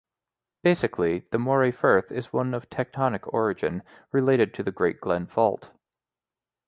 Basically, 0.63 1.27
the 1.31 1.37
Moray 1.37 1.69
Firth 1.69 2.11
is 2.11 2.25
of 2.33 2.67
tectonic 2.71 3.31
origin, 3.31 3.83
related 4.11 4.51
to 4.55 4.63
the 4.63 4.71
Great 4.71 4.99
Glen 4.99 5.27
Fault. 5.27 5.69